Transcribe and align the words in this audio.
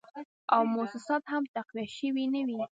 او 0.53 0.61
موسسات 0.75 1.23
هم 1.33 1.43
تقویه 1.55 1.87
شوي 1.97 2.25
نه 2.33 2.41
وې 2.57 2.65